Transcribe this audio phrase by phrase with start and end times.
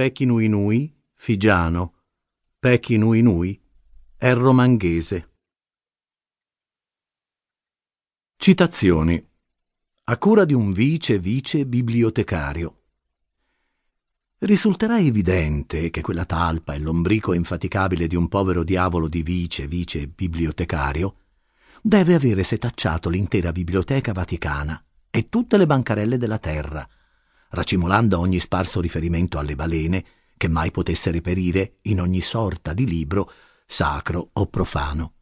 [0.00, 1.92] Pechi Nui Figiano,
[2.58, 3.62] Pechi Nui
[4.16, 5.32] è romanghese.
[8.34, 9.22] Citazioni
[10.04, 12.84] a cura di un vice-vice bibliotecario.
[14.38, 21.16] Risulterà evidente che quella talpa è l'ombrico infaticabile di un povero diavolo di vice-vice bibliotecario
[21.82, 26.88] deve avere setacciato l'intera biblioteca vaticana e tutte le bancarelle della terra,
[27.50, 30.04] racimolando ogni sparso riferimento alle balene
[30.36, 33.30] che mai potesse reperire in ogni sorta di libro,
[33.66, 35.14] sacro o profano.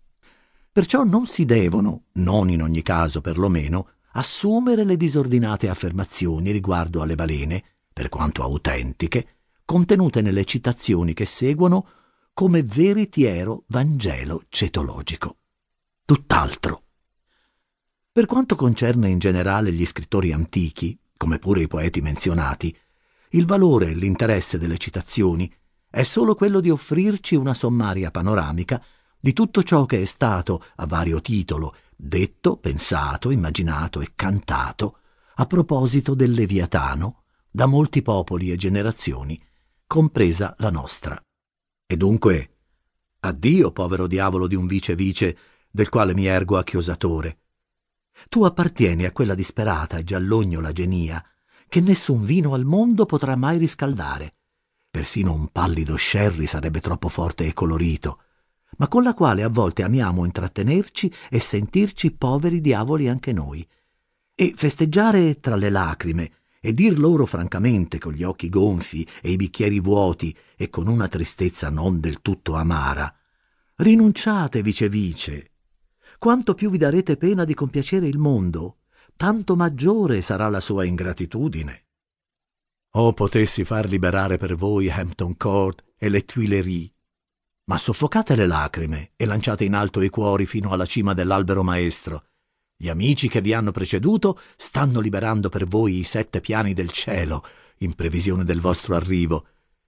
[0.71, 7.17] Perciò non si devono, non in ogni caso perlomeno, assumere le disordinate affermazioni riguardo alle
[7.17, 11.89] balene, per quanto autentiche, contenute nelle citazioni che seguono
[12.33, 15.39] come veritiero Vangelo cetologico.
[16.05, 16.85] Tutt'altro.
[18.13, 22.75] Per quanto concerne in generale gli scrittori antichi, come pure i poeti menzionati,
[23.33, 25.53] il valore e l'interesse delle citazioni
[25.91, 28.83] è solo quello di offrirci una sommaria panoramica
[29.21, 35.01] di tutto ciò che è stato, a vario titolo, detto, pensato, immaginato e cantato
[35.35, 39.41] a proposito del Leviatano da molti popoli e generazioni,
[39.87, 41.21] compresa la nostra.
[41.87, 42.57] E dunque,
[43.21, 45.37] addio, povero diavolo di un vice vice
[45.71, 47.39] del quale mi ergo acchiosatore.
[48.29, 51.25] Tu appartieni a quella disperata e giallognola genia
[51.67, 54.35] che nessun vino al mondo potrà mai riscaldare.
[54.91, 58.23] Persino un pallido sherry sarebbe troppo forte e colorito,
[58.77, 63.67] ma con la quale a volte amiamo intrattenerci e sentirci poveri diavoli anche noi,
[64.35, 69.37] e festeggiare tra le lacrime e dir loro francamente con gli occhi gonfi e i
[69.37, 73.11] bicchieri vuoti e con una tristezza non del tutto amara.
[73.77, 75.53] Rinunciate, vice vice.
[76.19, 78.79] Quanto più vi darete pena di compiacere il mondo,
[79.17, 81.87] tanto maggiore sarà la sua ingratitudine.
[82.97, 86.91] Oh, potessi far liberare per voi Hampton Court e le Tuileries,
[87.67, 92.25] ma soffocate le lacrime e lanciate in alto i cuori fino alla cima dell'albero maestro,
[92.77, 97.45] gli amici che vi hanno preceduto stanno liberando per voi i sette piani del cielo,
[97.79, 99.47] in previsione del vostro arrivo,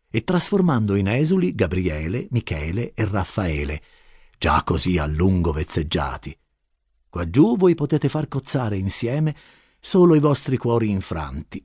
[0.08, 3.82] e trasformando in esuli Gabriele, Michele e Raffaele,
[4.40, 6.34] già così a lungo vezzeggiati.
[7.10, 9.36] Quaggiù voi potete far cozzare insieme
[9.78, 11.62] solo i vostri cuori infranti.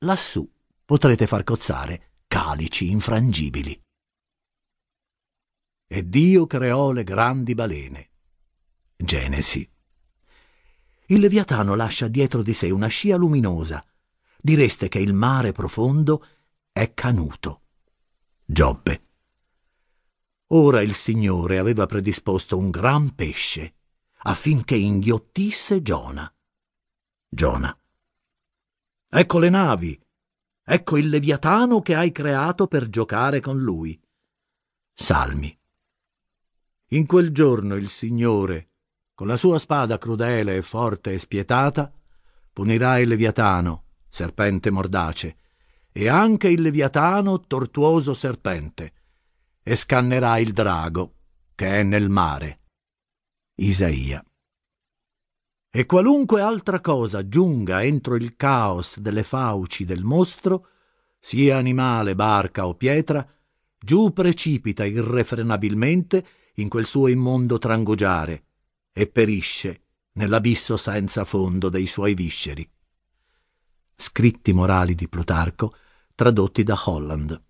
[0.00, 0.46] Lassù
[0.84, 3.82] potrete far cozzare calici infrangibili.
[5.86, 8.10] E Dio creò le grandi balene.
[8.96, 9.66] Genesi
[11.06, 13.82] il Leviatano lascia dietro di sé una scia luminosa.
[14.38, 16.22] Direste che il mare profondo
[16.70, 17.62] è canuto.
[18.44, 19.09] Giobbe.
[20.52, 23.74] Ora il Signore aveva predisposto un gran pesce
[24.22, 26.32] affinché inghiottisse Giona.
[27.28, 27.76] Giona.
[29.08, 30.00] Ecco le navi,
[30.64, 34.00] ecco il Leviatano che hai creato per giocare con lui.
[34.92, 35.56] Salmi.
[36.88, 38.70] In quel giorno il Signore
[39.20, 41.92] con la sua spada crudele e forte e spietata,
[42.54, 45.36] punirà il Leviatano, serpente mordace,
[45.92, 48.94] e anche il Leviatano, tortuoso serpente,
[49.70, 51.14] e scannerà il drago,
[51.54, 52.62] che è nel mare.
[53.54, 54.20] Isaia.
[55.70, 60.70] E qualunque altra cosa giunga entro il caos delle fauci del mostro,
[61.20, 63.24] sia animale, barca o pietra,
[63.78, 68.46] giù precipita irrefrenabilmente in quel suo immondo trangugiare,
[68.92, 69.82] e perisce
[70.14, 72.68] nell'abisso senza fondo dei suoi visceri.
[73.94, 75.76] Scritti morali di Plutarco
[76.16, 77.40] tradotti da Holland.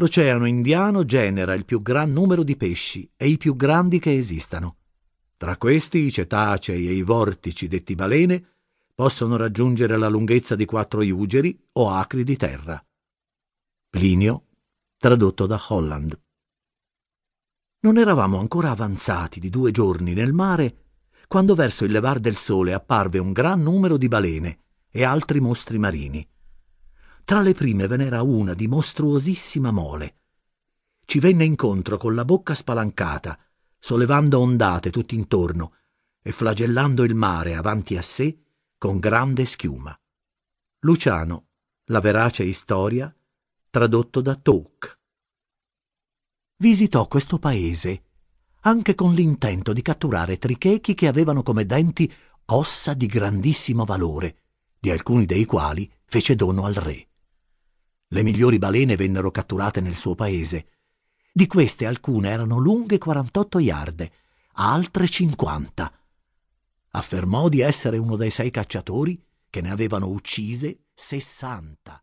[0.00, 4.76] L'Oceano Indiano genera il più gran numero di pesci e i più grandi che esistano.
[5.36, 8.44] Tra questi i cetacei e i vortici detti balene
[8.94, 12.80] possono raggiungere la lunghezza di quattro iugeri o acri di terra.
[13.90, 14.44] Plinio,
[14.98, 16.20] tradotto da Holland.
[17.80, 20.84] Non eravamo ancora avanzati di due giorni nel mare
[21.26, 24.60] quando verso il levar del sole apparve un gran numero di balene
[24.90, 26.24] e altri mostri marini.
[27.28, 30.20] Tra le prime ve n'era una di mostruosissima mole.
[31.04, 33.38] Ci venne incontro con la bocca spalancata,
[33.78, 35.74] sollevando ondate tutt'intorno
[36.22, 38.34] e flagellando il mare avanti a sé
[38.78, 39.94] con grande schiuma.
[40.78, 41.48] Luciano,
[41.88, 43.14] la verace istoria,
[43.68, 44.98] tradotto da Tocque
[46.56, 48.04] visitò questo paese,
[48.60, 52.10] anche con l'intento di catturare trichechi che avevano come denti
[52.46, 54.44] ossa di grandissimo valore,
[54.78, 57.07] di alcuni dei quali fece dono al re.
[58.10, 60.68] Le migliori balene vennero catturate nel suo paese.
[61.30, 64.12] Di queste alcune erano lunghe 48 yarde,
[64.54, 65.92] altre 50.
[66.92, 72.02] Affermò di essere uno dei sei cacciatori che ne avevano uccise 60.